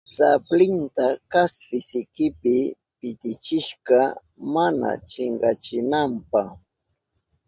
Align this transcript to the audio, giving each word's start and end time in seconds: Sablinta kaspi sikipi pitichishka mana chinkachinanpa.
Sablinta 0.15 1.05
kaspi 1.31 1.77
sikipi 1.89 2.55
pitichishka 2.99 3.99
mana 4.53 4.89
chinkachinanpa. 5.09 6.41